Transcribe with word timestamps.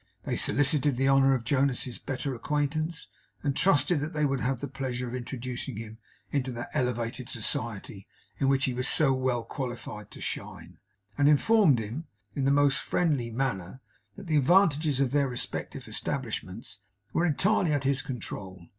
They 0.23 0.35
solicited 0.35 0.97
the 0.97 1.07
honour 1.07 1.35
of 1.35 1.43
Jonas's 1.43 1.99
better 1.99 2.33
acquaintance; 2.33 3.07
trusted 3.53 3.99
that 3.99 4.13
they 4.13 4.25
would 4.25 4.39
have 4.41 4.59
the 4.59 4.67
pleasure 4.67 5.07
of 5.07 5.13
introducing 5.13 5.77
him 5.77 5.99
into 6.31 6.51
that 6.53 6.71
elevated 6.73 7.29
society 7.29 8.07
in 8.39 8.47
which 8.49 8.65
he 8.65 8.73
was 8.73 8.87
so 8.87 9.13
well 9.13 9.43
qualified 9.43 10.09
to 10.09 10.19
shine; 10.19 10.79
and 11.19 11.29
informed 11.29 11.77
him, 11.77 12.07
in 12.35 12.45
the 12.45 12.49
most 12.51 12.79
friendly 12.81 13.29
manner 13.29 13.79
that 14.15 14.25
the 14.25 14.37
advantages 14.37 14.99
of 14.99 15.11
their 15.11 15.27
respective 15.27 15.87
establishments 15.87 16.79
were 17.13 17.23
entirely 17.23 17.71
at 17.71 17.83
his 17.83 18.01
control. 18.01 18.65